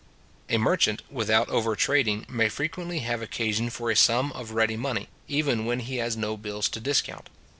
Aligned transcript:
A 0.49 0.57
merchant, 0.57 1.03
without 1.11 1.47
over 1.49 1.75
trading, 1.75 2.25
may 2.27 2.49
frequently 2.49 3.01
have 3.01 3.21
occasion 3.21 3.69
for 3.69 3.91
a 3.91 3.95
sum 3.95 4.31
of 4.31 4.49
ready 4.49 4.75
money, 4.75 5.09
even 5.27 5.63
when 5.67 5.81
he 5.81 5.97
has 5.97 6.17
no 6.17 6.35
bills 6.37 6.67
to 6.69 6.79
discount. 6.79 7.29